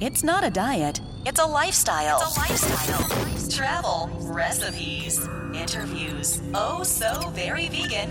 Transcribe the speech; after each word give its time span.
It's 0.00 0.22
not 0.22 0.44
a 0.44 0.50
diet, 0.50 1.00
it's 1.26 1.40
a 1.40 1.44
lifestyle. 1.44 2.20
It's 2.22 2.36
a 2.36 2.40
lifestyle. 2.40 3.50
Travel, 3.50 4.08
recipes, 4.32 5.18
interviews. 5.52 6.40
Oh, 6.54 6.84
so 6.84 7.30
very 7.30 7.66
vegan. 7.66 8.08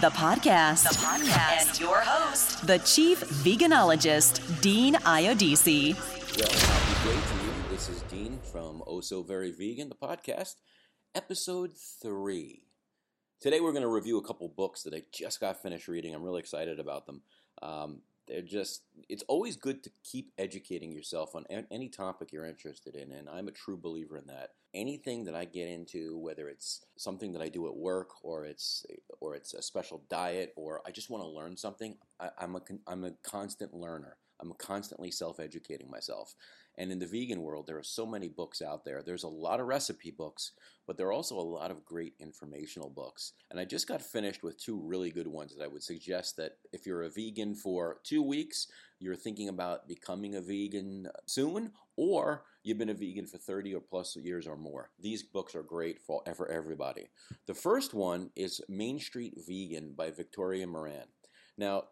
The 0.00 0.10
podcast. 0.10 0.82
The 0.82 0.96
podcast. 0.98 1.68
And 1.70 1.80
your 1.80 2.00
host, 2.00 2.66
the 2.66 2.78
chief 2.78 3.20
veganologist, 3.20 4.60
Dean 4.60 4.94
Iodisi. 4.94 5.94
Well, 5.94 6.50
happy 6.50 7.08
day 7.08 7.20
to 7.28 7.34
you. 7.44 7.52
This 7.70 7.88
is 7.88 8.02
Dean 8.10 8.40
from 8.50 8.82
Oh 8.84 9.00
So 9.00 9.22
Very 9.22 9.52
Vegan, 9.52 9.88
the 9.88 9.94
podcast, 9.94 10.56
episode 11.14 11.76
three. 12.02 12.64
Today 13.40 13.60
we're 13.60 13.70
going 13.70 13.82
to 13.82 13.88
review 13.88 14.18
a 14.18 14.26
couple 14.26 14.48
books 14.48 14.82
that 14.82 14.92
I 14.92 15.04
just 15.12 15.38
got 15.38 15.62
finished 15.62 15.86
reading. 15.86 16.16
I'm 16.16 16.24
really 16.24 16.40
excited 16.40 16.80
about 16.80 17.06
them. 17.06 17.22
Um, 17.62 18.00
they're 18.28 18.42
just, 18.42 18.82
it's 19.08 19.24
always 19.26 19.56
good 19.56 19.82
to 19.84 19.90
keep 20.04 20.30
educating 20.38 20.92
yourself 20.92 21.34
on 21.34 21.44
any 21.70 21.88
topic 21.88 22.32
you're 22.32 22.46
interested 22.46 22.94
in, 22.94 23.12
and 23.12 23.28
I'm 23.28 23.48
a 23.48 23.52
true 23.52 23.76
believer 23.76 24.16
in 24.16 24.26
that. 24.26 24.50
Anything 24.74 25.24
that 25.24 25.34
I 25.34 25.46
get 25.46 25.68
into, 25.68 26.18
whether 26.18 26.48
it's 26.48 26.84
something 26.96 27.32
that 27.32 27.42
I 27.42 27.48
do 27.48 27.66
at 27.66 27.74
work, 27.74 28.10
or 28.22 28.44
it's 28.44 28.84
or 29.20 29.34
it's 29.34 29.54
a 29.54 29.62
special 29.62 30.02
diet, 30.10 30.52
or 30.56 30.82
I 30.86 30.90
just 30.90 31.08
want 31.08 31.24
to 31.24 31.28
learn 31.28 31.56
something, 31.56 31.96
I, 32.20 32.28
I'm 32.38 32.54
a 32.54 32.60
I'm 32.86 33.04
a 33.04 33.12
constant 33.22 33.72
learner. 33.72 34.18
I'm 34.40 34.52
constantly 34.58 35.10
self 35.10 35.40
educating 35.40 35.90
myself. 35.90 36.34
And 36.78 36.92
in 36.92 37.00
the 37.00 37.06
vegan 37.06 37.42
world, 37.42 37.66
there 37.66 37.76
are 37.76 37.82
so 37.82 38.06
many 38.06 38.28
books 38.28 38.62
out 38.62 38.84
there. 38.84 39.02
There's 39.02 39.24
a 39.24 39.28
lot 39.28 39.58
of 39.58 39.66
recipe 39.66 40.12
books, 40.12 40.52
but 40.86 40.96
there 40.96 41.08
are 41.08 41.12
also 41.12 41.36
a 41.36 41.40
lot 41.40 41.72
of 41.72 41.84
great 41.84 42.14
informational 42.20 42.88
books. 42.88 43.32
And 43.50 43.58
I 43.58 43.64
just 43.64 43.88
got 43.88 44.00
finished 44.00 44.44
with 44.44 44.62
two 44.62 44.80
really 44.80 45.10
good 45.10 45.26
ones 45.26 45.54
that 45.54 45.64
I 45.64 45.66
would 45.66 45.82
suggest 45.82 46.36
that 46.36 46.52
if 46.72 46.86
you're 46.86 47.02
a 47.02 47.10
vegan 47.10 47.56
for 47.56 47.98
two 48.04 48.22
weeks, 48.22 48.68
you're 49.00 49.16
thinking 49.16 49.48
about 49.48 49.88
becoming 49.88 50.36
a 50.36 50.40
vegan 50.40 51.08
soon, 51.26 51.72
or 51.96 52.44
you've 52.62 52.78
been 52.78 52.90
a 52.90 52.94
vegan 52.94 53.26
for 53.26 53.38
30 53.38 53.74
or 53.74 53.80
plus 53.80 54.14
years 54.16 54.46
or 54.46 54.56
more. 54.56 54.90
These 55.00 55.24
books 55.24 55.56
are 55.56 55.64
great 55.64 56.00
for, 56.00 56.22
for 56.36 56.48
everybody. 56.48 57.08
The 57.46 57.54
first 57.54 57.92
one 57.92 58.30
is 58.36 58.60
Main 58.68 59.00
Street 59.00 59.34
Vegan 59.46 59.94
by 59.96 60.12
Victoria 60.12 60.66
Moran. 60.68 61.06
Now, 61.56 61.84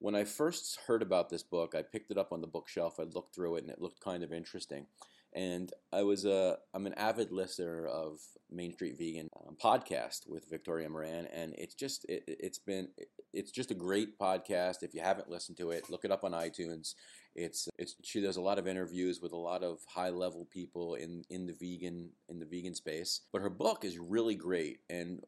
when 0.00 0.14
I 0.14 0.24
first 0.24 0.80
heard 0.86 1.02
about 1.02 1.28
this 1.28 1.42
book, 1.42 1.74
I 1.74 1.82
picked 1.82 2.10
it 2.10 2.18
up 2.18 2.32
on 2.32 2.40
the 2.40 2.46
bookshelf. 2.46 2.98
I 2.98 3.04
looked 3.04 3.34
through 3.34 3.56
it, 3.56 3.62
and 3.62 3.70
it 3.70 3.80
looked 3.80 4.00
kind 4.00 4.24
of 4.24 4.32
interesting. 4.32 4.86
And 5.34 5.72
I 5.92 6.02
was 6.02 6.24
a 6.24 6.58
I'm 6.74 6.86
an 6.86 6.94
avid 6.94 7.30
listener 7.30 7.86
of 7.86 8.18
Main 8.50 8.72
Street 8.72 8.98
Vegan 8.98 9.28
um, 9.46 9.56
podcast 9.62 10.28
with 10.28 10.48
Victoria 10.50 10.88
Moran, 10.88 11.26
and 11.26 11.54
it's 11.56 11.74
just 11.74 12.04
it, 12.08 12.24
has 12.42 12.58
been 12.58 12.88
it's 13.32 13.52
just 13.52 13.70
a 13.70 13.74
great 13.74 14.18
podcast. 14.18 14.82
If 14.82 14.94
you 14.94 15.00
haven't 15.00 15.30
listened 15.30 15.56
to 15.58 15.70
it, 15.70 15.88
look 15.88 16.04
it 16.04 16.10
up 16.10 16.24
on 16.24 16.32
iTunes. 16.32 16.94
It's 17.34 17.68
it's 17.78 17.94
she 18.02 18.20
does 18.20 18.36
a 18.36 18.40
lot 18.40 18.58
of 18.58 18.66
interviews 18.66 19.20
with 19.22 19.32
a 19.32 19.36
lot 19.36 19.62
of 19.62 19.78
high 19.86 20.10
level 20.10 20.48
people 20.50 20.94
in 20.96 21.22
in 21.30 21.46
the 21.46 21.52
vegan 21.52 22.10
in 22.28 22.40
the 22.40 22.46
vegan 22.46 22.74
space. 22.74 23.20
But 23.32 23.42
her 23.42 23.50
book 23.50 23.84
is 23.84 23.98
really 23.98 24.34
great, 24.34 24.78
and 24.88 25.20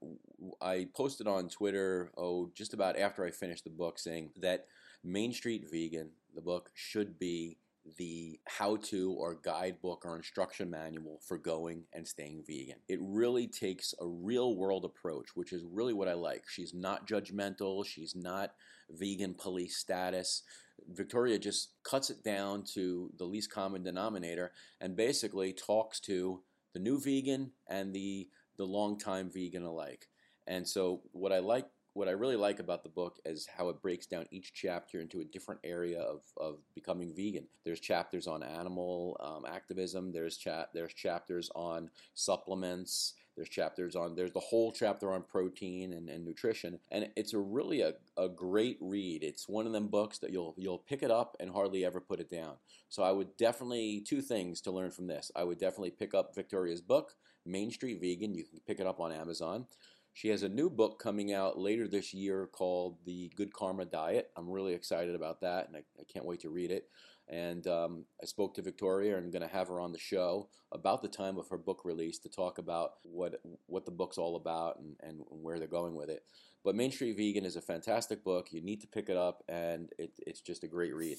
I 0.60 0.88
posted 0.96 1.28
on 1.28 1.48
Twitter 1.48 2.10
oh 2.16 2.50
just 2.54 2.74
about 2.74 2.98
after 2.98 3.24
I 3.24 3.30
finished 3.30 3.64
the 3.64 3.70
book 3.70 4.00
saying 4.00 4.30
that 4.40 4.66
Main 5.04 5.32
Street 5.32 5.66
Vegan 5.70 6.10
the 6.34 6.42
book 6.42 6.70
should 6.74 7.18
be 7.18 7.58
the 7.98 8.38
how 8.46 8.76
to 8.76 9.12
or 9.12 9.34
guidebook 9.34 10.02
or 10.04 10.16
instruction 10.16 10.70
manual 10.70 11.20
for 11.26 11.36
going 11.36 11.84
and 11.92 12.06
staying 12.06 12.44
vegan. 12.46 12.76
It 12.88 13.00
really 13.02 13.46
takes 13.46 13.94
a 14.00 14.06
real 14.06 14.56
world 14.56 14.84
approach, 14.84 15.30
which 15.34 15.52
is 15.52 15.64
really 15.64 15.92
what 15.92 16.08
I 16.08 16.14
like. 16.14 16.44
She's 16.48 16.72
not 16.72 17.08
judgmental, 17.08 17.84
she's 17.84 18.14
not 18.14 18.52
vegan 18.90 19.34
police 19.34 19.76
status. 19.76 20.42
Victoria 20.88 21.38
just 21.38 21.70
cuts 21.82 22.10
it 22.10 22.24
down 22.24 22.64
to 22.74 23.10
the 23.18 23.24
least 23.24 23.50
common 23.50 23.82
denominator 23.82 24.52
and 24.80 24.96
basically 24.96 25.52
talks 25.52 26.00
to 26.00 26.40
the 26.72 26.80
new 26.80 27.00
vegan 27.00 27.52
and 27.68 27.94
the 27.94 28.28
the 28.56 28.64
longtime 28.64 29.30
vegan 29.30 29.64
alike. 29.64 30.08
And 30.46 30.68
so 30.68 31.02
what 31.12 31.32
I 31.32 31.38
like 31.38 31.66
what 31.94 32.08
I 32.08 32.12
really 32.12 32.36
like 32.36 32.58
about 32.58 32.82
the 32.82 32.88
book 32.88 33.18
is 33.24 33.46
how 33.46 33.68
it 33.68 33.82
breaks 33.82 34.06
down 34.06 34.26
each 34.30 34.52
chapter 34.54 35.00
into 35.00 35.20
a 35.20 35.24
different 35.24 35.60
area 35.64 36.00
of, 36.00 36.22
of 36.36 36.58
becoming 36.74 37.12
vegan. 37.14 37.46
There's 37.64 37.80
chapters 37.80 38.26
on 38.26 38.42
animal 38.42 39.16
um, 39.20 39.44
activism. 39.50 40.12
There's. 40.12 40.38
There's 40.74 40.94
chapters 40.94 41.50
on 41.54 41.90
supplements. 42.14 43.14
There's 43.36 43.48
chapters 43.48 43.96
on. 43.96 44.14
There's 44.14 44.32
the 44.32 44.40
whole 44.40 44.72
chapter 44.72 45.12
on 45.12 45.22
protein 45.22 45.92
and, 45.92 46.08
and 46.08 46.24
nutrition, 46.24 46.78
and 46.90 47.08
it's 47.16 47.32
a 47.32 47.38
really 47.38 47.80
a, 47.80 47.94
a 48.16 48.28
great 48.28 48.76
read. 48.80 49.22
It's 49.22 49.48
one 49.48 49.66
of 49.66 49.72
them 49.72 49.88
books 49.88 50.18
that 50.18 50.30
you'll 50.30 50.54
you'll 50.58 50.78
pick 50.78 51.02
it 51.02 51.10
up 51.10 51.36
and 51.40 51.50
hardly 51.50 51.84
ever 51.84 52.00
put 52.00 52.20
it 52.20 52.30
down. 52.30 52.56
So 52.88 53.02
I 53.02 53.12
would 53.12 53.36
definitely 53.36 54.04
two 54.06 54.20
things 54.20 54.60
to 54.62 54.70
learn 54.70 54.90
from 54.90 55.06
this. 55.06 55.30
I 55.34 55.44
would 55.44 55.58
definitely 55.58 55.92
pick 55.92 56.14
up 56.14 56.34
Victoria's 56.34 56.82
book, 56.82 57.14
Main 57.46 57.70
Street 57.70 58.00
Vegan. 58.00 58.34
You 58.34 58.44
can 58.44 58.60
pick 58.66 58.80
it 58.80 58.86
up 58.86 59.00
on 59.00 59.12
Amazon. 59.12 59.66
She 60.14 60.28
has 60.28 60.42
a 60.42 60.48
new 60.48 60.68
book 60.68 60.98
coming 60.98 61.32
out 61.32 61.58
later 61.58 61.88
this 61.88 62.12
year 62.12 62.46
called 62.46 62.98
The 63.06 63.30
Good 63.34 63.52
Karma 63.52 63.86
Diet. 63.86 64.30
I'm 64.36 64.50
really 64.50 64.74
excited 64.74 65.14
about 65.14 65.40
that, 65.40 65.68
and 65.68 65.76
I, 65.76 65.80
I 65.98 66.04
can't 66.04 66.26
wait 66.26 66.40
to 66.40 66.50
read 66.50 66.70
it. 66.70 66.88
And 67.28 67.66
um, 67.66 68.04
I 68.22 68.26
spoke 68.26 68.54
to 68.54 68.62
Victoria, 68.62 69.16
and 69.16 69.24
I'm 69.24 69.30
going 69.30 69.48
to 69.48 69.56
have 69.56 69.68
her 69.68 69.80
on 69.80 69.92
the 69.92 69.98
show 69.98 70.48
about 70.70 71.00
the 71.00 71.08
time 71.08 71.38
of 71.38 71.48
her 71.48 71.56
book 71.56 71.82
release 71.84 72.18
to 72.20 72.28
talk 72.28 72.58
about 72.58 72.94
what 73.02 73.40
what 73.66 73.86
the 73.86 73.90
book's 73.90 74.18
all 74.18 74.36
about 74.36 74.78
and, 74.78 74.96
and 75.02 75.22
where 75.28 75.58
they're 75.58 75.68
going 75.68 75.94
with 75.94 76.10
it. 76.10 76.24
But 76.62 76.76
Main 76.76 76.92
Street 76.92 77.16
Vegan 77.16 77.46
is 77.46 77.56
a 77.56 77.62
fantastic 77.62 78.22
book. 78.22 78.48
You 78.52 78.60
need 78.60 78.80
to 78.82 78.86
pick 78.86 79.08
it 79.08 79.16
up, 79.16 79.42
and 79.48 79.88
it, 79.98 80.10
it's 80.26 80.40
just 80.40 80.62
a 80.62 80.68
great 80.68 80.94
read. 80.94 81.18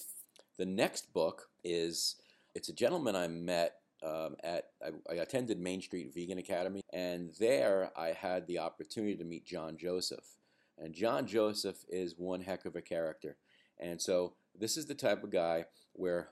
The 0.58 0.66
next 0.66 1.14
book 1.14 1.50
is 1.64 2.16
it's 2.54 2.70
a 2.70 2.74
gentleman 2.74 3.16
I 3.16 3.28
met 3.28 3.75
um, 4.03 4.36
at 4.44 4.66
I, 4.84 4.90
I, 5.12 5.16
attended 5.16 5.59
Main 5.59 5.81
Street 5.81 6.14
Vegan 6.14 6.38
Academy, 6.38 6.81
and 6.91 7.31
there 7.40 7.91
I 7.96 8.09
had 8.09 8.47
the 8.47 8.59
opportunity 8.59 9.16
to 9.16 9.24
meet 9.24 9.46
John 9.46 9.78
Joseph. 9.78 10.25
And 10.78 10.94
John 10.94 11.28
Joseph 11.28 11.86
is 11.88 12.16
one 12.18 12.42
heck 12.42 12.66
of 12.66 12.75
a 12.75 12.81
character. 12.81 13.38
And 13.80 14.02
so 14.02 14.34
this 14.58 14.78
is 14.78 14.86
the 14.86 14.96
type 14.96 15.24
of 15.24 15.31
guy 15.31 15.66
where 15.94 16.30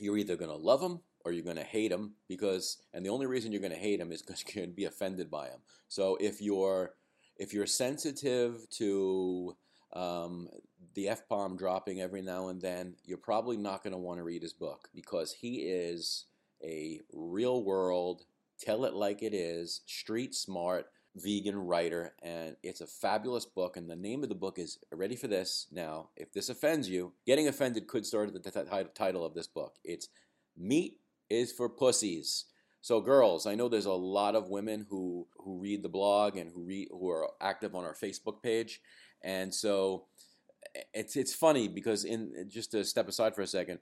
you're 0.00 0.16
either 0.16 0.36
going 0.36 0.50
to 0.50 0.56
love 0.56 0.80
him 0.80 1.00
or 1.24 1.32
you're 1.32 1.44
going 1.44 1.56
to 1.56 1.64
hate 1.64 1.92
him 1.92 2.14
because, 2.28 2.78
and 2.92 3.04
the 3.04 3.10
only 3.10 3.26
reason 3.26 3.52
you're 3.52 3.60
going 3.60 3.72
to 3.72 3.78
hate 3.78 4.00
him 4.00 4.12
is 4.12 4.22
because 4.22 4.42
you're 4.54 4.64
going 4.64 4.70
to 4.70 4.76
be 4.76 4.86
offended 4.86 5.30
by 5.30 5.46
him. 5.46 5.60
So 5.88 6.16
if 6.20 6.40
you're 6.40 6.94
if 7.38 7.54
you're 7.54 7.66
sensitive 7.66 8.68
to 8.70 9.56
um, 9.94 10.48
the 10.94 11.08
f 11.08 11.28
bomb 11.28 11.56
dropping 11.56 12.00
every 12.00 12.22
now 12.22 12.48
and 12.48 12.60
then, 12.60 12.94
you're 13.04 13.18
probably 13.18 13.56
not 13.56 13.82
going 13.82 13.92
to 13.92 13.98
want 13.98 14.18
to 14.18 14.24
read 14.24 14.42
his 14.42 14.52
book 14.52 14.88
because 14.94 15.32
he 15.32 15.56
is 15.60 16.26
a 16.62 17.00
real 17.12 17.62
world, 17.62 18.22
tell 18.58 18.84
it 18.84 18.94
like 18.94 19.22
it 19.22 19.34
is, 19.34 19.82
street 19.86 20.34
smart 20.34 20.86
vegan 21.14 21.56
writer, 21.56 22.14
and 22.22 22.56
it's 22.62 22.80
a 22.80 22.86
fabulous 22.86 23.44
book. 23.44 23.76
And 23.76 23.88
the 23.88 23.96
name 23.96 24.22
of 24.22 24.28
the 24.28 24.34
book 24.34 24.58
is 24.58 24.78
ready 24.92 25.16
for 25.16 25.28
this. 25.28 25.66
Now, 25.70 26.08
if 26.16 26.32
this 26.32 26.48
offends 26.48 26.88
you, 26.88 27.12
getting 27.26 27.48
offended 27.48 27.86
could 27.86 28.06
start 28.06 28.28
at 28.28 28.42
the 28.42 28.50
t- 28.50 28.60
t- 28.60 28.90
title 28.94 29.24
of 29.24 29.34
this 29.34 29.46
book. 29.46 29.76
It's 29.84 30.08
Meat 30.56 31.00
is 31.28 31.52
for 31.52 31.68
Pussies. 31.68 32.46
So, 32.80 33.00
girls, 33.00 33.46
I 33.46 33.54
know 33.54 33.68
there's 33.68 33.86
a 33.86 33.92
lot 33.92 34.34
of 34.34 34.48
women 34.48 34.86
who 34.90 35.28
who 35.36 35.60
read 35.60 35.82
the 35.82 35.88
blog 35.88 36.36
and 36.36 36.50
who 36.52 36.62
read 36.62 36.88
who 36.90 37.08
are 37.10 37.28
active 37.40 37.74
on 37.74 37.84
our 37.84 37.94
Facebook 37.94 38.42
page, 38.42 38.80
and 39.22 39.54
so 39.54 40.06
it's 40.92 41.14
it's 41.14 41.34
funny 41.34 41.68
because 41.68 42.04
in 42.04 42.48
just 42.48 42.72
to 42.72 42.84
step 42.84 43.08
aside 43.08 43.34
for 43.34 43.42
a 43.42 43.46
second, 43.46 43.78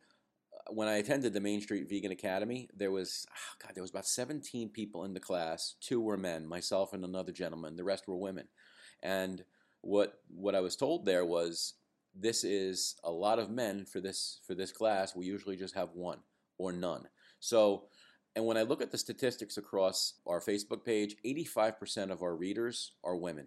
when 0.68 0.88
I 0.88 0.96
attended 0.96 1.32
the 1.32 1.40
Main 1.40 1.60
Street 1.60 1.88
Vegan 1.88 2.12
Academy, 2.12 2.68
there 2.76 2.90
was 2.90 3.26
oh 3.30 3.56
God, 3.62 3.72
there 3.74 3.82
was 3.82 3.90
about 3.90 4.06
17 4.06 4.70
people 4.70 5.04
in 5.04 5.14
the 5.14 5.20
class. 5.20 5.74
Two 5.80 6.00
were 6.00 6.16
men, 6.16 6.46
myself 6.46 6.92
and 6.92 7.04
another 7.04 7.32
gentleman. 7.32 7.76
The 7.76 7.84
rest 7.84 8.06
were 8.06 8.16
women. 8.16 8.48
And 9.02 9.44
what 9.80 10.20
what 10.28 10.54
I 10.54 10.60
was 10.60 10.76
told 10.76 11.04
there 11.04 11.24
was 11.24 11.74
this 12.14 12.44
is 12.44 12.96
a 13.04 13.10
lot 13.10 13.38
of 13.38 13.50
men 13.50 13.86
for 13.86 14.00
this 14.00 14.40
for 14.46 14.54
this 14.54 14.72
class. 14.72 15.14
We 15.14 15.26
usually 15.26 15.56
just 15.56 15.74
have 15.74 15.90
one 15.94 16.18
or 16.58 16.72
none. 16.72 17.08
So, 17.38 17.84
and 18.36 18.44
when 18.44 18.56
I 18.56 18.62
look 18.62 18.82
at 18.82 18.90
the 18.90 18.98
statistics 18.98 19.56
across 19.56 20.14
our 20.26 20.40
Facebook 20.40 20.84
page, 20.84 21.16
85% 21.24 22.10
of 22.10 22.22
our 22.22 22.36
readers 22.36 22.92
are 23.02 23.16
women. 23.16 23.46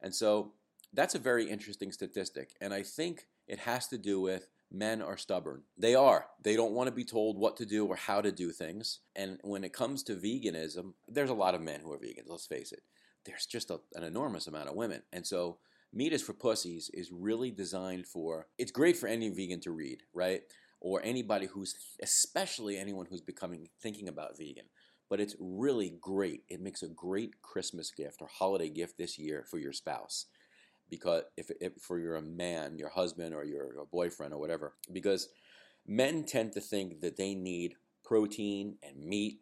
And 0.00 0.14
so 0.14 0.54
that's 0.92 1.14
a 1.14 1.18
very 1.18 1.48
interesting 1.50 1.92
statistic. 1.92 2.54
And 2.60 2.72
I 2.72 2.82
think 2.82 3.26
it 3.46 3.58
has 3.60 3.86
to 3.88 3.98
do 3.98 4.20
with 4.20 4.48
men 4.70 5.02
are 5.02 5.16
stubborn. 5.16 5.62
They 5.78 5.94
are. 5.94 6.26
They 6.42 6.56
don't 6.56 6.72
want 6.72 6.88
to 6.88 6.94
be 6.94 7.04
told 7.04 7.38
what 7.38 7.56
to 7.58 7.66
do 7.66 7.86
or 7.86 7.96
how 7.96 8.20
to 8.20 8.32
do 8.32 8.50
things. 8.50 9.00
And 9.14 9.38
when 9.42 9.64
it 9.64 9.72
comes 9.72 10.02
to 10.04 10.16
veganism, 10.16 10.94
there's 11.08 11.30
a 11.30 11.34
lot 11.34 11.54
of 11.54 11.62
men 11.62 11.80
who 11.80 11.92
are 11.92 11.98
vegans, 11.98 12.28
let's 12.28 12.46
face 12.46 12.72
it. 12.72 12.82
There's 13.24 13.46
just 13.46 13.70
a, 13.70 13.80
an 13.94 14.02
enormous 14.02 14.46
amount 14.46 14.68
of 14.68 14.74
women. 14.74 15.02
And 15.12 15.26
so 15.26 15.58
Meat 15.92 16.12
is 16.12 16.22
for 16.22 16.32
Pussies 16.32 16.90
is 16.92 17.12
really 17.12 17.50
designed 17.50 18.06
for, 18.06 18.48
it's 18.58 18.72
great 18.72 18.96
for 18.96 19.06
any 19.06 19.28
vegan 19.30 19.60
to 19.60 19.70
read, 19.70 20.02
right? 20.12 20.42
Or 20.80 21.00
anybody 21.04 21.46
who's, 21.46 21.74
especially 22.02 22.76
anyone 22.76 23.06
who's 23.06 23.20
becoming, 23.20 23.68
thinking 23.80 24.08
about 24.08 24.36
vegan. 24.36 24.66
But 25.08 25.20
it's 25.20 25.36
really 25.38 25.94
great. 26.00 26.42
It 26.48 26.60
makes 26.60 26.82
a 26.82 26.88
great 26.88 27.40
Christmas 27.42 27.90
gift 27.90 28.20
or 28.20 28.28
holiday 28.28 28.68
gift 28.68 28.98
this 28.98 29.18
year 29.18 29.44
for 29.48 29.58
your 29.58 29.72
spouse 29.72 30.26
because 30.94 31.24
if, 31.36 31.50
if 31.60 31.72
for 31.80 31.98
your 31.98 32.20
man, 32.20 32.78
your 32.78 32.88
husband 32.88 33.34
or 33.34 33.44
your, 33.44 33.72
your 33.74 33.86
boyfriend 33.86 34.32
or 34.32 34.38
whatever, 34.38 34.74
because 34.92 35.28
men 35.86 36.24
tend 36.24 36.52
to 36.52 36.60
think 36.60 37.00
that 37.00 37.16
they 37.16 37.34
need 37.34 37.74
protein 38.04 38.76
and 38.82 39.04
meat 39.04 39.40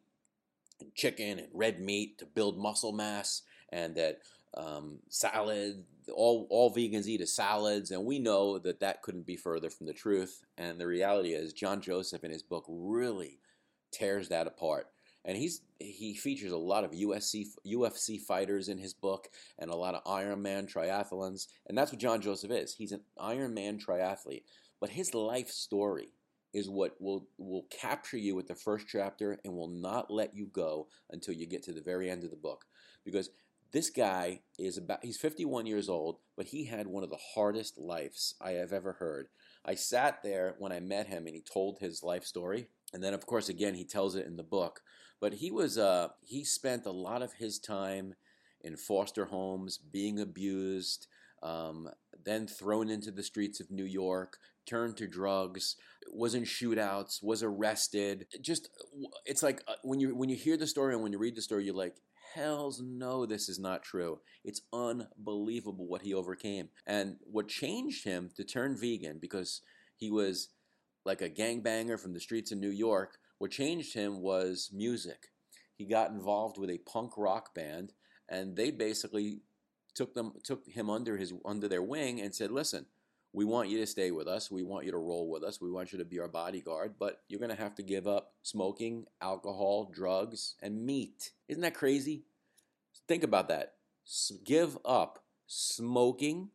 and 0.80 0.94
chicken 0.94 1.38
and 1.38 1.48
red 1.52 1.80
meat 1.80 2.18
to 2.18 2.26
build 2.26 2.58
muscle 2.58 2.92
mass, 2.92 3.42
and 3.70 3.94
that 3.96 4.20
um, 4.56 4.98
salad, 5.08 5.84
all, 6.14 6.46
all 6.50 6.74
vegans 6.74 7.06
eat 7.06 7.20
is 7.20 7.34
salads, 7.34 7.90
and 7.90 8.04
we 8.04 8.18
know 8.18 8.58
that 8.58 8.80
that 8.80 9.02
couldn't 9.02 9.26
be 9.26 9.36
further 9.36 9.70
from 9.70 9.86
the 9.86 9.92
truth. 9.92 10.44
And 10.58 10.80
the 10.80 10.86
reality 10.86 11.32
is, 11.32 11.52
John 11.52 11.80
Joseph 11.80 12.24
in 12.24 12.30
his 12.30 12.42
book 12.42 12.64
really 12.68 13.38
tears 13.92 14.28
that 14.28 14.46
apart. 14.46 14.88
And 15.24 15.36
he's 15.36 15.60
he 15.78 16.14
features 16.14 16.52
a 16.52 16.56
lot 16.56 16.84
of 16.84 16.92
USC 16.92 17.46
UFC 17.66 18.20
fighters 18.20 18.68
in 18.68 18.78
his 18.78 18.94
book 18.94 19.28
and 19.58 19.70
a 19.70 19.76
lot 19.76 19.94
of 19.94 20.04
Ironman 20.04 20.72
triathlons, 20.72 21.46
and 21.66 21.78
that's 21.78 21.92
what 21.92 22.00
John 22.00 22.20
Joseph 22.20 22.50
is. 22.50 22.74
He's 22.74 22.92
an 22.92 23.02
Ironman 23.18 23.84
triathlete, 23.84 24.44
but 24.80 24.90
his 24.90 25.14
life 25.14 25.48
story 25.48 26.14
is 26.52 26.68
what 26.68 27.00
will 27.00 27.28
will 27.38 27.66
capture 27.70 28.18
you 28.18 28.34
with 28.34 28.48
the 28.48 28.54
first 28.54 28.86
chapter 28.88 29.38
and 29.44 29.54
will 29.54 29.68
not 29.68 30.10
let 30.10 30.34
you 30.34 30.46
go 30.46 30.88
until 31.10 31.34
you 31.34 31.46
get 31.46 31.62
to 31.64 31.72
the 31.72 31.80
very 31.80 32.10
end 32.10 32.24
of 32.24 32.30
the 32.30 32.36
book. 32.36 32.64
Because 33.04 33.30
this 33.72 33.90
guy 33.90 34.40
is 34.58 34.76
about 34.76 35.02
he's 35.02 35.16
51 35.16 35.66
years 35.66 35.88
old 35.88 36.18
but 36.36 36.46
he 36.46 36.66
had 36.66 36.86
one 36.86 37.02
of 37.02 37.10
the 37.10 37.18
hardest 37.34 37.78
lives 37.78 38.34
i 38.40 38.50
have 38.50 38.72
ever 38.72 38.94
heard. 38.94 39.28
I 39.64 39.74
sat 39.74 40.22
there 40.22 40.54
when 40.58 40.72
i 40.72 40.80
met 40.80 41.06
him 41.06 41.26
and 41.26 41.34
he 41.34 41.42
told 41.42 41.78
his 41.78 42.02
life 42.02 42.24
story. 42.24 42.68
And 42.92 43.02
then 43.02 43.14
of 43.14 43.26
course 43.26 43.48
again 43.48 43.74
he 43.74 43.84
tells 43.84 44.14
it 44.14 44.26
in 44.26 44.36
the 44.36 44.42
book 44.42 44.82
but 45.22 45.34
he 45.34 45.50
was 45.50 45.78
uh, 45.78 46.08
he 46.26 46.44
spent 46.44 46.84
a 46.84 46.90
lot 46.90 47.22
of 47.22 47.32
his 47.34 47.58
time 47.58 48.14
in 48.60 48.76
foster 48.76 49.24
homes 49.24 49.78
being 49.78 50.20
abused 50.20 51.06
um, 51.42 51.88
then 52.22 52.46
thrown 52.46 52.90
into 52.90 53.10
the 53.10 53.22
streets 53.22 53.60
of 53.60 53.70
new 53.70 53.84
york 53.84 54.36
turned 54.66 54.96
to 54.96 55.08
drugs 55.08 55.76
was 56.12 56.34
in 56.34 56.42
shootouts 56.42 57.22
was 57.22 57.42
arrested 57.42 58.26
just 58.40 58.68
it's 59.24 59.42
like 59.42 59.62
uh, 59.66 59.74
when 59.82 59.98
you 59.98 60.14
when 60.14 60.28
you 60.28 60.36
hear 60.36 60.56
the 60.56 60.66
story 60.66 60.92
and 60.92 61.02
when 61.02 61.12
you 61.12 61.18
read 61.18 61.36
the 61.36 61.42
story 61.42 61.64
you're 61.64 61.74
like 61.74 61.96
hells 62.34 62.80
no, 62.80 63.26
this 63.26 63.48
is 63.48 63.58
not 63.58 63.82
true. 63.82 64.20
It's 64.44 64.62
unbelievable 64.72 65.86
what 65.86 66.02
he 66.02 66.14
overcame. 66.14 66.68
And 66.86 67.16
what 67.30 67.48
changed 67.48 68.04
him 68.04 68.30
to 68.36 68.44
turn 68.44 68.76
vegan, 68.76 69.18
because 69.20 69.60
he 69.96 70.10
was 70.10 70.48
like 71.04 71.20
a 71.20 71.30
gangbanger 71.30 71.98
from 71.98 72.14
the 72.14 72.20
streets 72.20 72.52
of 72.52 72.58
New 72.58 72.70
York, 72.70 73.18
what 73.42 73.50
changed 73.50 73.92
him 73.92 74.20
was 74.20 74.70
music. 74.72 75.32
He 75.74 75.84
got 75.84 76.12
involved 76.12 76.58
with 76.58 76.70
a 76.70 76.78
punk 76.78 77.14
rock 77.16 77.52
band, 77.56 77.92
and 78.28 78.54
they 78.54 78.70
basically 78.70 79.40
took 79.96 80.14
them 80.14 80.34
took 80.44 80.64
him 80.68 80.88
under 80.88 81.16
his 81.16 81.32
under 81.44 81.66
their 81.66 81.82
wing 81.82 82.20
and 82.20 82.32
said, 82.32 82.52
"Listen, 82.52 82.86
we 83.32 83.44
want 83.44 83.68
you 83.68 83.78
to 83.78 83.86
stay 83.88 84.12
with 84.12 84.28
us. 84.28 84.48
We 84.48 84.62
want 84.62 84.84
you 84.86 84.92
to 84.92 84.98
roll 84.98 85.28
with 85.28 85.42
us. 85.42 85.60
We 85.60 85.72
want 85.72 85.90
you 85.90 85.98
to 85.98 86.04
be 86.04 86.20
our 86.20 86.28
bodyguard, 86.28 86.94
but 87.00 87.24
you're 87.28 87.40
going 87.40 87.50
to 87.50 87.60
have 87.60 87.74
to 87.74 87.82
give 87.82 88.06
up 88.06 88.34
smoking, 88.42 89.06
alcohol, 89.20 89.90
drugs, 89.92 90.54
and 90.62 90.86
meat. 90.86 91.32
Isn't 91.48 91.62
that 91.62 91.74
crazy? 91.74 92.22
Think 93.08 93.24
about 93.24 93.48
that. 93.48 93.74
S- 94.06 94.30
give 94.44 94.78
up 94.84 95.24
smoking, 95.48 96.50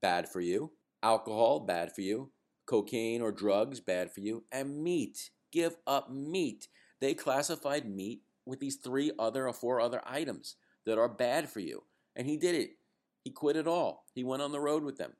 bad 0.00 0.28
for 0.28 0.40
you, 0.40 0.70
alcohol, 1.02 1.58
bad 1.58 1.92
for 1.92 2.02
you, 2.02 2.30
cocaine 2.64 3.22
or 3.22 3.32
drugs, 3.32 3.80
bad 3.80 4.12
for 4.12 4.20
you, 4.20 4.44
and 4.52 4.84
meat. 4.84 5.30
Give 5.52 5.76
up 5.86 6.10
meat. 6.10 6.68
They 7.00 7.14
classified 7.14 7.88
meat 7.88 8.22
with 8.44 8.60
these 8.60 8.76
three 8.76 9.12
other 9.18 9.46
or 9.46 9.52
four 9.52 9.80
other 9.80 10.02
items 10.06 10.56
that 10.86 10.98
are 10.98 11.08
bad 11.08 11.48
for 11.48 11.60
you. 11.60 11.84
And 12.16 12.26
he 12.26 12.36
did 12.36 12.54
it. 12.54 12.70
He 13.24 13.30
quit 13.30 13.56
it 13.56 13.66
all. 13.66 14.04
He 14.14 14.24
went 14.24 14.42
on 14.42 14.52
the 14.52 14.60
road 14.60 14.82
with 14.82 14.96
them. 14.96 15.12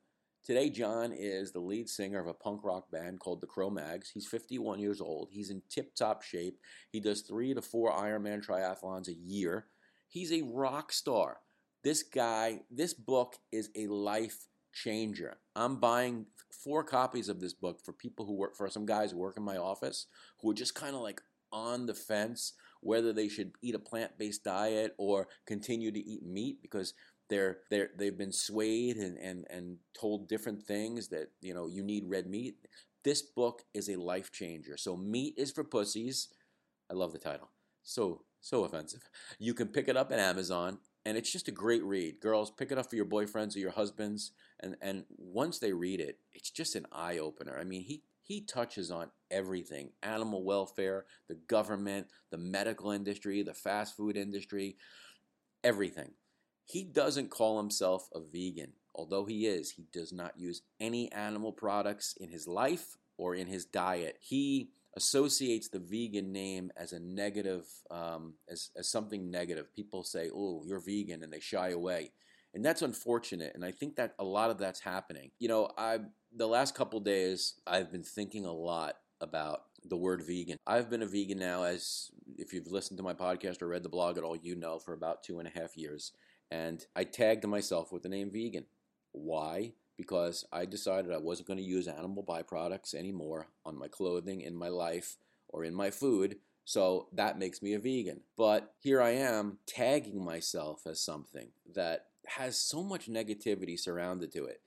Today, 0.43 0.69
John 0.69 1.11
is 1.11 1.51
the 1.51 1.59
lead 1.59 1.87
singer 1.89 2.19
of 2.19 2.27
a 2.27 2.33
punk 2.33 2.63
rock 2.63 2.89
band 2.89 3.19
called 3.19 3.39
the 3.39 3.47
Cro-Mags. 3.47 4.09
He's 4.09 4.25
51 4.25 4.79
years 4.79 4.99
old. 4.99 5.29
He's 5.31 5.51
in 5.51 5.61
tip 5.69 5.93
top 5.93 6.23
shape. 6.23 6.57
He 6.91 6.99
does 6.99 7.21
three 7.21 7.53
to 7.53 7.61
four 7.61 7.91
Ironman 7.91 8.43
triathlons 8.43 9.09
a 9.09 9.13
year. 9.13 9.67
He's 10.07 10.31
a 10.31 10.41
rock 10.41 10.91
star. 10.91 11.37
This 11.83 12.03
guy, 12.03 12.61
this 12.71 12.93
book 12.93 13.35
is 13.51 13.69
a 13.75 13.87
life 13.87 14.47
changer. 14.73 15.37
I'm 15.55 15.79
buying 15.79 16.25
four 16.51 16.83
copies 16.83 17.29
of 17.29 17.39
this 17.39 17.53
book 17.53 17.79
for 17.83 17.93
people 17.93 18.25
who 18.25 18.35
work, 18.35 18.55
for 18.55 18.69
some 18.69 18.85
guys 18.85 19.11
who 19.11 19.17
work 19.17 19.37
in 19.37 19.43
my 19.43 19.57
office 19.57 20.07
who 20.41 20.51
are 20.51 20.55
just 20.55 20.75
kind 20.75 20.95
of 20.95 21.01
like 21.01 21.21
on 21.51 21.85
the 21.85 21.93
fence 21.93 22.53
whether 22.81 23.11
they 23.11 23.27
should 23.27 23.51
eat 23.61 23.75
a 23.75 23.79
plant 23.79 24.17
based 24.17 24.43
diet 24.43 24.93
or 24.97 25.27
continue 25.45 25.91
to 25.91 25.99
eat 25.99 26.25
meat 26.25 26.61
because 26.61 26.93
they're 27.29 27.59
they're 27.69 27.89
they've 27.97 28.17
been 28.17 28.31
swayed 28.31 28.97
and, 28.97 29.17
and 29.17 29.45
and 29.49 29.77
told 29.99 30.27
different 30.27 30.63
things 30.63 31.09
that 31.09 31.31
you 31.41 31.53
know 31.53 31.67
you 31.67 31.83
need 31.83 32.03
red 32.07 32.27
meat. 32.27 32.55
This 33.03 33.21
book 33.21 33.63
is 33.73 33.89
a 33.89 33.95
life 33.95 34.31
changer. 34.31 34.77
So 34.77 34.97
meat 34.97 35.35
is 35.37 35.51
for 35.51 35.63
pussies. 35.63 36.27
I 36.91 36.95
love 36.95 37.13
the 37.13 37.19
title. 37.19 37.49
So 37.83 38.23
so 38.41 38.63
offensive. 38.63 39.01
You 39.37 39.53
can 39.53 39.67
pick 39.67 39.87
it 39.87 39.97
up 39.97 40.11
at 40.11 40.19
Amazon 40.19 40.79
and 41.05 41.17
it's 41.17 41.31
just 41.31 41.47
a 41.47 41.51
great 41.51 41.83
read. 41.83 42.19
Girls, 42.19 42.51
pick 42.51 42.71
it 42.71 42.77
up 42.77 42.89
for 42.89 42.95
your 42.95 43.05
boyfriends 43.05 43.55
or 43.55 43.59
your 43.59 43.71
husbands 43.71 44.31
and 44.59 44.75
and 44.81 45.05
once 45.17 45.59
they 45.59 45.73
read 45.73 45.99
it, 45.99 46.19
it's 46.33 46.49
just 46.49 46.75
an 46.75 46.85
eye 46.91 47.17
opener. 47.17 47.57
I 47.59 47.63
mean, 47.63 47.83
he 47.83 48.03
he 48.23 48.41
touches 48.41 48.91
on 48.91 49.09
everything 49.31 49.91
animal 50.03 50.43
welfare, 50.43 51.05
the 51.27 51.35
government, 51.47 52.07
the 52.29 52.37
medical 52.37 52.91
industry, 52.91 53.41
the 53.41 53.53
fast 53.53 53.95
food 53.95 54.17
industry, 54.17 54.77
everything. 55.63 56.11
He 56.65 56.83
doesn't 56.83 57.31
call 57.31 57.57
himself 57.57 58.09
a 58.13 58.19
vegan. 58.19 58.73
Although 58.93 59.25
he 59.25 59.47
is, 59.47 59.71
he 59.71 59.85
does 59.91 60.11
not 60.11 60.37
use 60.37 60.61
any 60.79 61.11
animal 61.11 61.51
products 61.51 62.15
in 62.19 62.29
his 62.29 62.47
life 62.47 62.97
or 63.17 63.33
in 63.33 63.47
his 63.47 63.65
diet. 63.65 64.17
He 64.19 64.69
associates 64.95 65.69
the 65.69 65.79
vegan 65.79 66.31
name 66.31 66.71
as 66.75 66.93
a 66.93 66.99
negative, 66.99 67.65
um, 67.91 68.33
as, 68.49 68.71
as 68.77 68.91
something 68.91 69.29
negative. 69.29 69.73
People 69.73 70.03
say, 70.03 70.29
oh, 70.33 70.63
you're 70.65 70.79
vegan, 70.79 71.23
and 71.23 71.31
they 71.31 71.39
shy 71.39 71.69
away. 71.69 72.11
And 72.53 72.65
that's 72.65 72.81
unfortunate. 72.81 73.51
And 73.53 73.63
I 73.63 73.71
think 73.71 73.95
that 73.97 74.15
a 74.17 74.23
lot 74.23 74.49
of 74.49 74.57
that's 74.57 74.79
happening. 74.79 75.31
You 75.39 75.49
know, 75.49 75.69
I 75.77 75.99
the 76.35 76.47
last 76.47 76.75
couple 76.75 76.99
days, 76.99 77.55
I've 77.67 77.91
been 77.91 78.03
thinking 78.03 78.45
a 78.45 78.51
lot 78.51 78.95
about 79.21 79.61
the 79.83 79.97
word 79.97 80.23
vegan. 80.25 80.57
I've 80.65 80.89
been 80.89 81.03
a 81.03 81.07
vegan 81.07 81.39
now, 81.39 81.63
as 81.63 82.09
if 82.37 82.53
you've 82.53 82.71
listened 82.71 82.97
to 82.97 83.03
my 83.03 83.13
podcast 83.13 83.61
or 83.61 83.67
read 83.67 83.83
the 83.83 83.89
blog 83.89 84.17
at 84.17 84.23
all, 84.23 84.35
you 84.35 84.55
know, 84.55 84.79
for 84.79 84.93
about 84.93 85.23
two 85.23 85.39
and 85.39 85.47
a 85.47 85.59
half 85.59 85.77
years 85.77 86.11
and 86.51 86.85
I 86.95 87.03
tagged 87.03 87.45
myself 87.47 87.91
with 87.91 88.03
the 88.03 88.09
name 88.09 88.31
vegan. 88.31 88.65
Why? 89.11 89.73
Because 89.99 90.45
I 90.49 90.63
decided 90.63 91.11
I 91.11 91.17
wasn't 91.17 91.49
going 91.49 91.59
to 91.59 91.63
use 91.63 91.89
animal 91.89 92.23
byproducts 92.23 92.95
anymore 92.95 93.49
on 93.65 93.77
my 93.77 93.89
clothing, 93.89 94.39
in 94.39 94.55
my 94.55 94.69
life, 94.69 95.17
or 95.49 95.65
in 95.65 95.75
my 95.75 95.91
food. 95.91 96.37
So 96.63 97.09
that 97.11 97.37
makes 97.37 97.61
me 97.61 97.73
a 97.73 97.79
vegan. 97.79 98.21
But 98.37 98.71
here 98.79 99.01
I 99.01 99.09
am 99.09 99.57
tagging 99.67 100.23
myself 100.23 100.83
as 100.87 101.01
something 101.01 101.49
that 101.75 102.05
has 102.27 102.57
so 102.57 102.81
much 102.81 103.09
negativity 103.09 103.77
surrounded 103.77 104.31
to 104.31 104.45
it. 104.45 104.61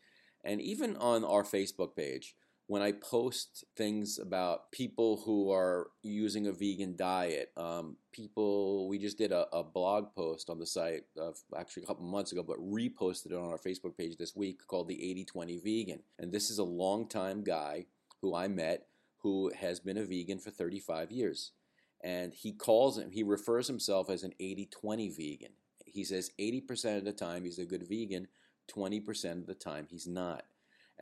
And 0.45 0.61
even 0.61 0.99
on 0.99 1.25
our 1.25 1.45
Facebook 1.45 1.97
page, 1.97 2.35
when 2.67 2.83
I 2.83 2.93
post 2.93 3.65
things 3.77 4.19
about 4.19 4.71
people 4.73 5.23
who 5.25 5.51
are 5.51 5.89
using 6.03 6.47
a 6.47 6.53
vegan 6.53 6.97
diet, 6.97 7.51
um, 7.57 7.97
people, 8.13 8.89
we 8.89 8.99
just 8.99 9.19
did 9.19 9.33
a, 9.33 9.47
a, 9.55 9.63
blog 9.65 10.15
post 10.15 10.49
on 10.49 10.59
the 10.59 10.67
site 10.67 11.03
uh, 11.21 11.33
actually 11.59 11.83
a 11.83 11.87
couple 11.87 12.05
months 12.05 12.33
ago, 12.33 12.43
but 12.43 12.59
reposted 12.59 13.33
it 13.33 13.35
on 13.35 13.51
our 13.51 13.59
Facebook 13.59 13.97
page 13.97 14.17
this 14.17 14.37
week 14.37 14.67
called 14.67 14.89
the 14.89 15.11
80 15.11 15.25
20 15.25 15.59
Vegan. 15.59 16.01
And 16.19 16.33
this 16.33 16.51
is 16.51 16.59
a 16.59 16.65
long-time 16.65 17.43
guy 17.43 17.87
who 18.21 18.35
I 18.35 18.49
met 18.49 18.87
who 19.19 19.53
has 19.55 19.81
been 19.81 19.99
a 19.99 20.05
vegan 20.05 20.39
for 20.39 20.51
35 20.51 21.11
years. 21.13 21.53
And 22.03 22.35
he 22.35 22.53
calls 22.53 22.99
him, 22.99 23.11
he 23.11 23.23
refers 23.23 23.69
himself 23.69 24.11
as 24.11 24.23
an 24.23 24.33
80 24.41 24.67
20 24.67 25.09
vegan. 25.11 25.53
He 25.85 26.05
says 26.05 26.31
80% 26.41 26.99
of 26.99 27.05
the 27.05 27.13
time 27.13 27.45
he's 27.45 27.59
a 27.59 27.67
good 27.67 27.87
vegan, 27.89 28.29
20% 28.75 29.33
of 29.33 29.47
the 29.47 29.55
time 29.55 29.87
he's 29.89 30.07
not. 30.07 30.45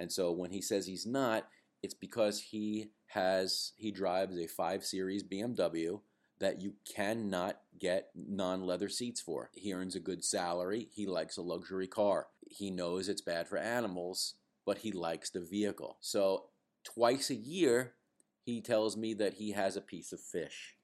And 0.01 0.11
so 0.11 0.33
when 0.33 0.51
he 0.51 0.63
says 0.63 0.87
he's 0.87 1.07
not, 1.07 1.47
it's 1.83 1.95
because 1.95 2.41
he 2.41 2.91
has 3.09 3.73
he 3.77 3.91
drives 3.91 4.37
a 4.39 4.47
5 4.47 4.85
series 4.85 5.23
BMW 5.23 6.01
that 6.41 6.63
you 6.63 6.73
cannot 6.97 7.61
get 7.79 8.09
non-leather 8.15 8.89
seats 8.89 9.21
for. 9.21 9.51
He 9.55 9.75
earns 9.75 9.95
a 9.95 10.01
good 10.01 10.25
salary, 10.25 10.89
he 10.91 11.07
likes 11.07 11.37
a 11.37 11.43
luxury 11.43 11.87
car. 11.87 12.29
He 12.49 12.71
knows 12.71 13.09
it's 13.09 13.21
bad 13.21 13.47
for 13.47 13.59
animals, 13.59 14.35
but 14.65 14.79
he 14.79 14.91
likes 14.91 15.31
the 15.31 15.41
vehicle. 15.41 15.99
So 16.01 16.47
twice 16.83 17.29
a 17.29 17.35
year 17.35 17.93
he 18.43 18.63
tells 18.63 18.97
me 18.97 19.13
that 19.15 19.35
he 19.35 19.53
has 19.53 19.77
a 19.77 19.83
piece 19.83 20.13
of 20.13 20.21
fish. 20.21 20.77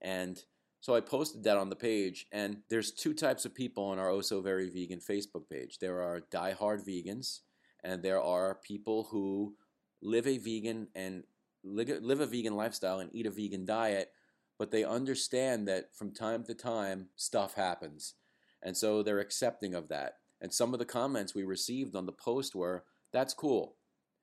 And 0.00 0.40
so 0.80 0.94
I 0.94 1.00
posted 1.00 1.42
that 1.44 1.58
on 1.58 1.68
the 1.68 1.76
page, 1.76 2.26
and 2.32 2.58
there's 2.70 2.92
two 2.92 3.12
types 3.12 3.44
of 3.44 3.54
people 3.54 3.84
on 3.84 3.98
our 3.98 4.08
Oh 4.08 4.22
So 4.22 4.40
Very 4.40 4.70
Vegan 4.70 5.00
Facebook 5.00 5.50
page. 5.50 5.78
There 5.78 6.00
are 6.00 6.22
die-hard 6.30 6.86
vegans, 6.86 7.40
and 7.84 8.02
there 8.02 8.20
are 8.20 8.58
people 8.62 9.08
who 9.10 9.54
live 10.02 10.26
a 10.26 10.38
vegan 10.38 10.88
and 10.94 11.24
live 11.62 12.20
a 12.20 12.26
vegan 12.26 12.56
lifestyle 12.56 13.00
and 13.00 13.10
eat 13.12 13.26
a 13.26 13.30
vegan 13.30 13.64
diet, 13.64 14.12
but 14.58 14.70
they 14.70 14.84
understand 14.84 15.68
that 15.68 15.94
from 15.94 16.12
time 16.12 16.44
to 16.44 16.54
time 16.54 17.08
stuff 17.16 17.54
happens. 17.54 18.14
And 18.62 18.76
so 18.76 19.02
they're 19.02 19.20
accepting 19.20 19.74
of 19.74 19.88
that. 19.88 20.16
And 20.40 20.52
some 20.52 20.72
of 20.72 20.78
the 20.78 20.86
comments 20.86 21.34
we 21.34 21.44
received 21.44 21.94
on 21.94 22.06
the 22.06 22.12
post 22.12 22.54
were, 22.54 22.84
that's 23.12 23.34
cool. 23.34 23.76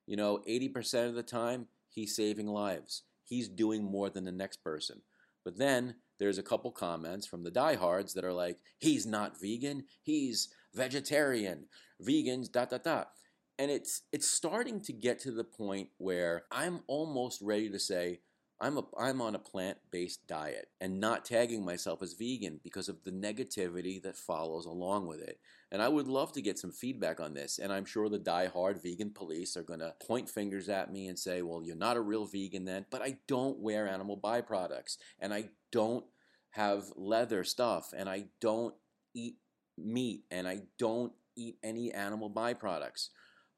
You 0.06 0.16
know, 0.16 0.42
80% 0.48 1.10
of 1.10 1.16
the 1.16 1.24
time 1.24 1.68
he's 1.90 2.16
saving 2.16 2.48
lives. 2.48 3.04
He's 3.24 3.50
doing 3.50 3.84
more 3.84 4.10
than 4.10 4.24
the 4.24 4.32
next 4.32 4.64
person. 4.64 5.02
But 5.44 5.58
then 5.58 5.96
there's 6.20 6.38
a 6.38 6.44
couple 6.44 6.72
comments 6.72 7.28
from 7.28 7.44
the 7.44 7.52
diehards 7.52 8.14
that 8.14 8.26
are 8.26 8.34
like, 8.34 8.58
he's 8.80 9.06
not 9.06 9.40
vegan, 9.40 9.86
he's 10.02 10.50
vegetarian, 10.74 11.66
vegans, 12.02 12.52
dot, 12.52 12.70
dot, 12.70 12.84
dot. 12.84 13.12
And 13.60 13.72
it's, 13.72 14.04
it's 14.12 14.30
starting 14.30 14.82
to 14.82 14.94
get 14.94 15.20
to 15.22 15.32
the 15.32 15.44
point 15.44 15.90
where 15.98 16.44
I'm 16.52 16.82
almost 16.88 17.42
ready 17.42 17.70
to 17.70 17.80
say, 17.80 18.20
I'm, 18.60 18.78
a, 18.78 18.84
I'm 19.00 19.22
on 19.22 19.36
a 19.36 19.40
plant 19.40 19.78
based 19.92 20.26
diet 20.28 20.70
and 20.82 21.00
not 21.00 21.26
tagging 21.26 21.64
myself 21.64 22.02
as 22.02 22.14
vegan 22.14 22.60
because 22.64 22.90
of 22.90 23.04
the 23.04 23.12
negativity 23.12 24.02
that 24.02 24.18
follows 24.18 24.66
along 24.66 25.08
with 25.08 25.22
it. 25.22 25.40
And 25.72 25.82
I 25.82 25.90
would 25.90 26.08
love 26.08 26.32
to 26.34 26.42
get 26.42 26.58
some 26.58 26.72
feedback 26.72 27.20
on 27.20 27.34
this. 27.34 27.60
And 27.60 27.72
I'm 27.72 27.86
sure 27.86 28.10
the 28.10 28.18
die-hard 28.18 28.82
vegan 28.82 29.12
police 29.12 29.56
are 29.58 29.64
going 29.64 29.82
to 29.82 29.94
point 30.06 30.30
fingers 30.30 30.70
at 30.70 30.92
me 30.92 31.08
and 31.08 31.20
say, 31.20 31.42
well, 31.42 31.62
you're 31.64 31.76
not 31.76 31.98
a 31.98 32.02
real 32.02 32.26
vegan 32.26 32.66
then. 32.66 32.86
But 32.90 33.02
I 33.02 33.18
don't 33.28 33.60
wear 33.60 33.88
animal 33.88 34.18
byproducts 34.18 34.98
and 35.20 35.34
I 35.34 35.50
don't 35.72 36.06
have 36.52 36.86
leather 36.96 37.44
stuff 37.44 37.94
and 37.96 38.10
I 38.10 38.26
don't 38.42 38.74
eat 39.14 39.36
meat 39.78 40.24
and 40.32 40.48
I 40.48 40.62
don't 40.80 41.14
eat 41.36 41.58
any 41.64 41.92
animal 41.92 42.32
byproducts. 42.32 43.10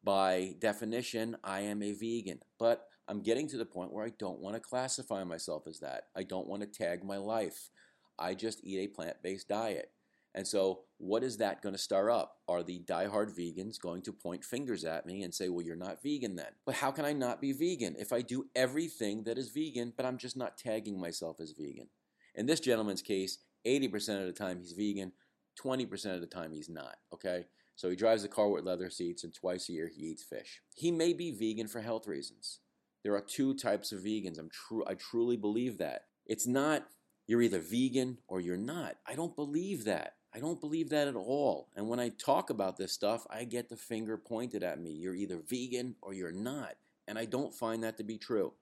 By 0.03 0.56
definition, 0.60 1.38
I 1.44 1.62
am 1.62 1.84
a 1.84 1.91
vegan. 1.91 2.39
But 2.58 2.88
I'm 3.08 3.22
getting 3.22 3.48
to 3.50 3.58
the 3.58 3.65
point 3.65 3.91
where 3.91 4.06
I 4.06 4.12
don't 4.18 4.39
want 4.39 4.56
to 4.56 4.62
classify 4.62 5.24
myself 5.24 5.68
as 5.68 5.79
that. 5.79 6.03
I 6.15 6.24
don't 6.24 6.48
want 6.48 6.62
to 6.62 6.68
tag 6.68 7.03
my 7.03 7.18
life. 7.18 7.70
I 8.18 8.34
just 8.36 8.63
eat 8.63 8.79
a 8.79 8.88
plant 8.88 9.18
based 9.24 9.48
diet. 9.48 9.91
And 10.36 10.48
so, 10.48 10.82
what 11.00 11.24
is 11.24 11.38
that 11.38 11.62
going 11.63 11.74
to 11.74 11.82
stir 11.82 12.12
up? 12.12 12.38
Are 12.48 12.62
the 12.62 12.79
diehard 12.79 13.36
vegans 13.36 13.79
going 13.79 14.03
to 14.03 14.13
point 14.13 14.46
fingers 14.46 14.86
at 14.86 15.06
me 15.06 15.24
and 15.24 15.34
say, 15.34 15.50
well, 15.50 15.65
you're 15.65 15.75
not 15.75 16.03
vegan 16.03 16.36
then? 16.36 16.51
But 16.65 16.75
how 16.75 16.91
can 16.91 17.03
I 17.03 17.13
not 17.13 17.41
be 17.41 17.51
vegan 17.51 17.96
if 17.98 18.13
I 18.13 18.22
do 18.22 18.46
everything 18.56 19.24
that 19.24 19.39
is 19.39 19.50
vegan, 19.50 19.94
but 19.98 20.06
I'm 20.06 20.18
just 20.18 20.38
not 20.38 20.58
tagging 20.58 21.00
myself 21.00 21.39
as 21.39 21.53
vegan? 21.58 21.88
In 22.36 22.46
this 22.46 22.60
gentleman's 22.60 23.01
case, 23.01 23.39
80% 23.65 24.22
of 24.22 24.27
the 24.27 24.34
time 24.34 24.60
he's 24.60 24.74
vegan, 24.74 25.13
20% 25.62 26.13
of 26.13 26.22
the 26.22 26.27
time 26.27 26.51
he's 26.51 26.70
not, 26.70 26.98
okay? 27.12 27.46
So 27.79 27.89
he 27.89 27.95
drives 27.95 28.25
a 28.25 28.27
car 28.27 28.50
with 28.50 28.65
leather 28.65 28.89
seats 28.89 29.24
and 29.24 29.33
twice 29.33 29.69
a 29.69 29.71
year 29.71 29.88
he 29.88 30.07
eats 30.07 30.21
fish. 30.21 30.62
He 30.75 30.91
may 30.91 31.13
be 31.13 31.31
vegan 31.31 31.69
for 31.69 31.79
health 31.79 32.07
reasons. 32.07 32.59
There 33.05 33.15
are 33.15 33.21
two 33.21 33.53
types 33.53 33.93
of 33.93 34.01
vegans. 34.01 34.38
I'm 34.38 34.50
true 34.50 34.83
I 34.86 34.95
truly 34.95 35.38
believe 35.38 35.77
that. 35.77 36.07
It's 36.25 36.45
not 36.45 36.88
you're 37.25 37.41
either 37.41 37.62
vegan 37.62 38.17
or 38.27 38.41
you're 38.41 38.57
not. 38.57 38.98
I 39.07 39.15
don't 39.15 39.33
believe 39.33 39.86
that. 39.86 40.15
I 40.36 40.41
don't 40.41 40.59
believe 40.59 40.89
that 40.89 41.07
at 41.07 41.15
all. 41.15 41.69
And 41.74 41.88
when 41.88 42.01
I 42.01 42.09
talk 42.09 42.50
about 42.50 42.75
this 42.75 42.91
stuff, 42.91 43.25
I 43.29 43.45
get 43.45 43.69
the 43.69 43.77
finger 43.77 44.17
pointed 44.17 44.62
at 44.62 44.81
me. 44.81 44.91
You're 44.91 45.15
either 45.15 45.39
vegan 45.39 45.95
or 46.01 46.13
you're 46.13 46.33
not. 46.33 46.75
And 47.07 47.17
I 47.17 47.24
don't 47.24 47.55
find 47.55 47.81
that 47.83 47.95
to 48.00 48.03
be 48.03 48.17
true. 48.17 48.55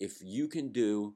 If 0.00 0.14
you 0.24 0.48
can 0.48 0.72
do 0.72 1.14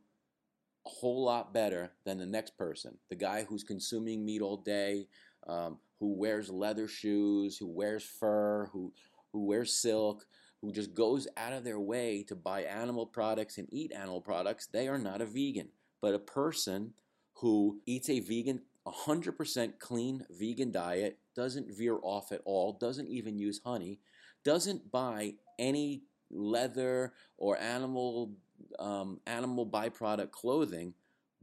a 0.87 0.89
whole 0.89 1.25
lot 1.25 1.53
better 1.53 1.91
than 2.05 2.19
the 2.19 2.27
next 2.27 2.57
person, 2.57 2.97
the 3.11 3.17
guy 3.17 3.43
who's 3.43 3.65
consuming 3.65 4.25
meat 4.25 4.41
all 4.41 4.59
day, 4.59 5.09
um, 5.49 5.79
who 6.01 6.15
wears 6.15 6.51
leather 6.51 6.89
shoes, 6.89 7.57
who 7.57 7.67
wears 7.67 8.05
fur, 8.05 8.69
who, 8.73 8.93
who 9.33 9.47
wears 9.47 9.73
silk, 9.73 10.27
who 10.61 10.73
just 10.73 10.95
goes 10.95 11.29
out 11.37 11.53
of 11.53 11.65
their 11.65 11.81
way 11.81 12.23
to 12.29 12.35
buy 12.35 12.63
animal 12.63 13.07
products 13.07 13.59
and 13.59 13.69
eat 13.73 13.93
animal 13.93 14.21
products, 14.21 14.67
they 14.67 14.89
are 14.89 14.99
not 14.99 15.21
a 15.21 15.27
vegan. 15.27 15.69
But 16.01 16.15
a 16.15 16.19
person 16.19 16.95
who 17.35 17.81
eats 17.87 18.09
a 18.09 18.21
vegan 18.21 18.63
100% 18.87 19.79
clean 19.79 20.27
vegan 20.31 20.71
diet, 20.71 21.19
doesn't 21.35 21.75
veer 21.75 21.99
off 22.03 22.33
at 22.33 22.43
all, 22.45 22.73
doesn't 22.73 23.09
even 23.09 23.39
use 23.39 23.61
honey, 23.65 23.99
doesn't 24.45 24.91
buy 24.91 25.35
any 25.59 26.03
leather 26.31 27.13
or 27.39 27.59
animal 27.59 28.33
um, 28.79 29.21
animal 29.27 29.67
byproduct 29.67 30.31
clothing, 30.31 30.95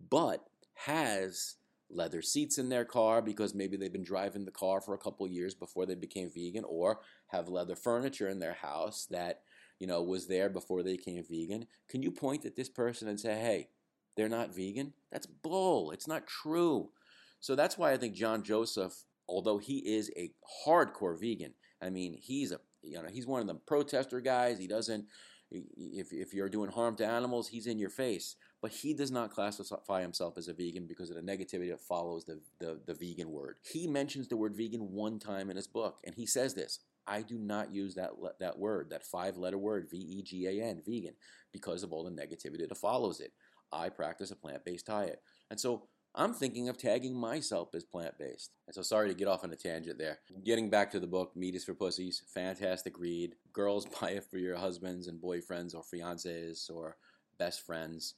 but 0.10 0.48
has 0.74 1.56
leather 1.94 2.22
seats 2.22 2.58
in 2.58 2.70
their 2.70 2.86
car 2.86 3.22
because 3.22 3.54
maybe 3.54 3.78
they've 3.78 3.92
been 3.92 4.04
driving 4.04 4.46
the 4.46 4.52
car 4.52 4.82
for 4.82 4.94
a 4.94 5.00
couple 5.00 5.28
years 5.28 5.54
before 5.54 5.86
they 5.86 5.96
became 5.96 6.30
vegan, 6.30 6.64
or 6.68 7.00
have 7.28 7.48
leather 7.48 7.76
furniture 7.76 8.30
in 8.30 8.40
their 8.40 8.54
house 8.54 9.08
that 9.12 9.42
you 9.80 9.88
know 9.88 10.02
was 10.02 10.28
there 10.28 10.50
before 10.50 10.84
they 10.84 10.98
became 10.98 11.24
vegan. 11.24 11.68
Can 11.88 12.04
you 12.04 12.12
point 12.12 12.46
at 12.46 12.56
this 12.56 12.70
person 12.70 13.08
and 13.08 13.20
say, 13.20 13.34
"Hey, 13.40 13.70
they're 14.16 14.30
not 14.30 14.56
vegan"? 14.56 14.94
That's 15.12 15.26
bull. 15.26 15.92
It's 15.92 16.08
not 16.08 16.28
true. 16.28 16.92
So 17.40 17.56
that's 17.56 17.78
why 17.78 17.92
I 17.92 17.98
think 17.98 18.16
John 18.16 18.44
Joseph, 18.44 19.06
although 19.28 19.58
he 19.58 19.80
is 19.80 20.12
a 20.16 20.32
hardcore 20.66 21.20
vegan, 21.20 21.54
I 21.82 21.90
mean, 21.90 22.18
he's 22.20 22.52
a 22.52 22.60
you 22.82 23.02
know 23.02 23.10
he's 23.10 23.28
one 23.28 23.42
of 23.42 23.48
the 23.48 23.56
protester 23.56 24.22
guys. 24.22 24.60
He 24.60 24.68
doesn't 24.68 25.06
if 25.52 26.14
if 26.14 26.34
you're 26.34 26.50
doing 26.50 26.72
harm 26.72 26.96
to 26.98 27.06
animals, 27.06 27.50
he's 27.50 27.68
in 27.68 27.80
your 27.80 27.90
face. 27.90 28.36
But 28.62 28.72
he 28.72 28.94
does 28.94 29.10
not 29.10 29.32
classify 29.32 30.02
himself 30.02 30.38
as 30.38 30.48
a 30.48 30.54
vegan 30.54 30.86
because 30.86 31.10
of 31.10 31.16
the 31.16 31.22
negativity 31.22 31.70
that 31.70 31.82
follows 31.82 32.26
the, 32.26 32.40
the, 32.60 32.80
the 32.86 32.94
vegan 32.94 33.32
word. 33.32 33.56
He 33.64 33.88
mentions 33.88 34.28
the 34.28 34.38
word 34.38 34.56
vegan 34.56 34.92
one 34.92 35.18
time 35.18 35.50
in 35.50 35.56
his 35.56 35.68
book, 35.68 35.98
and 36.06 36.14
he 36.14 36.28
says 36.28 36.54
this 36.54 36.80
I 37.08 37.22
do 37.24 37.38
not 37.38 37.74
use 37.74 37.96
that 37.96 38.12
that 38.40 38.60
word, 38.60 38.90
that 38.92 39.04
five 39.04 39.38
letter 39.38 39.58
word, 39.58 39.88
V 39.90 39.98
E 39.98 40.22
G 40.22 40.48
A 40.48 40.64
N, 40.64 40.82
vegan, 40.86 41.16
because 41.52 41.84
of 41.84 41.92
all 41.92 42.04
the 42.04 42.12
negativity 42.12 42.68
that 42.68 42.78
follows 42.78 43.20
it. 43.20 43.32
I 43.72 43.90
practice 43.90 44.32
a 44.32 44.36
plant 44.36 44.64
based 44.66 44.88
diet. 44.88 45.22
And 45.50 45.60
so 45.60 45.88
I'm 46.14 46.34
thinking 46.34 46.68
of 46.68 46.78
tagging 46.78 47.16
myself 47.16 47.74
as 47.74 47.86
plant 47.86 48.18
based. 48.20 48.52
And 48.68 48.76
so 48.76 48.82
sorry 48.82 49.08
to 49.08 49.16
get 49.16 49.28
off 49.28 49.44
on 49.44 49.52
a 49.52 49.56
tangent 49.56 49.98
there. 49.98 50.20
Getting 50.44 50.70
back 50.70 50.92
to 50.92 51.00
the 51.00 51.08
book, 51.08 51.36
Meat 51.36 51.56
is 51.56 51.64
for 51.64 51.74
Pussies, 51.74 52.22
fantastic 52.34 53.00
read. 53.00 53.36
Girls 53.54 53.86
buy 54.02 54.12
it 54.12 54.26
for 54.30 54.38
your 54.38 54.58
husbands 54.58 55.08
and 55.08 55.22
boyfriends 55.22 55.74
or 55.74 55.84
fiancés 55.84 56.70
or 56.70 56.98
best 57.40 57.66
friends. 57.66 58.16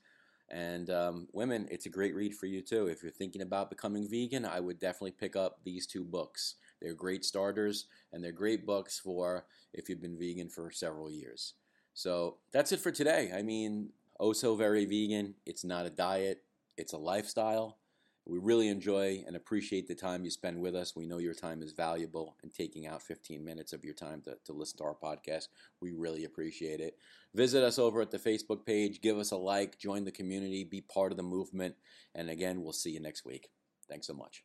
And 0.53 0.91
um, 0.91 1.27
women, 1.33 1.67
it's 1.71 1.87
a 1.87 1.89
great 1.89 2.13
read 2.13 2.35
for 2.35 2.45
you 2.45 2.61
too. 2.61 2.85
If 2.85 3.01
you're 3.01 3.11
thinking 3.11 3.41
about 3.41 3.71
becoming 3.71 4.07
vegan, 4.07 4.45
I 4.45 4.59
would 4.59 4.77
definitely 4.77 5.15
pick 5.19 5.35
up 5.35 5.57
these 5.63 5.87
two 5.87 6.03
books. 6.03 6.55
They're 6.79 6.93
great 6.93 7.25
starters 7.25 7.87
and 8.11 8.23
they're 8.23 8.31
great 8.31 8.63
books 8.63 8.99
for 8.99 9.47
if 9.73 9.89
you've 9.89 10.01
been 10.01 10.19
vegan 10.19 10.49
for 10.49 10.69
several 10.69 11.09
years. 11.09 11.55
So 11.95 12.37
that's 12.51 12.71
it 12.71 12.81
for 12.81 12.91
today. 12.91 13.31
I 13.35 13.41
mean, 13.41 13.89
oh 14.19 14.31
so 14.31 14.55
very 14.55 14.85
vegan. 14.85 15.33
It's 15.43 15.63
not 15.63 15.87
a 15.87 15.89
diet, 15.89 16.43
it's 16.77 16.93
a 16.93 16.97
lifestyle. 16.97 17.79
We 18.25 18.39
really 18.39 18.69
enjoy 18.69 19.23
and 19.27 19.35
appreciate 19.35 19.87
the 19.87 19.95
time 19.95 20.23
you 20.23 20.31
spend 20.31 20.61
with 20.61 20.75
us. 20.75 20.95
We 20.95 21.05
know 21.05 21.17
your 21.17 21.33
time 21.33 21.61
is 21.61 21.73
valuable 21.73 22.37
and 22.41 22.53
taking 22.53 22.87
out 22.87 23.01
15 23.01 23.43
minutes 23.43 23.73
of 23.73 23.83
your 23.83 23.93
time 23.93 24.21
to, 24.21 24.37
to 24.45 24.53
listen 24.53 24.77
to 24.77 24.85
our 24.85 24.95
podcast. 24.95 25.47
We 25.81 25.91
really 25.91 26.23
appreciate 26.23 26.79
it. 26.79 26.97
Visit 27.35 27.63
us 27.63 27.77
over 27.77 28.01
at 28.01 28.11
the 28.11 28.19
Facebook 28.19 28.65
page, 28.65 29.01
give 29.01 29.17
us 29.17 29.31
a 29.31 29.37
like, 29.37 29.77
join 29.77 30.05
the 30.05 30.11
community, 30.11 30.63
be 30.63 30.81
part 30.81 31.11
of 31.11 31.17
the 31.17 31.23
movement. 31.23 31.75
And 32.15 32.29
again, 32.29 32.61
we'll 32.61 32.73
see 32.73 32.91
you 32.91 33.01
next 33.01 33.25
week. 33.25 33.49
Thanks 33.89 34.07
so 34.07 34.13
much. 34.13 34.43